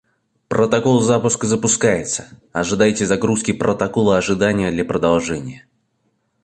[0.47, 5.67] Протокол запуска запускается, ожидайте загрузки протокола ожидания для продолжения.